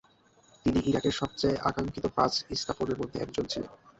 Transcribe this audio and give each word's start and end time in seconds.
তিনি 0.65 0.79
ইরাকের 0.81 1.15
সবচেয়ে 1.15 1.61
আকাঙ্ক্ষিত 1.61 2.05
পাঁচ 2.15 2.33
ইশকাপনের 2.55 2.99
মধ্যে 2.99 3.17
একজন 3.19 3.45
ছিলেন। 3.45 3.71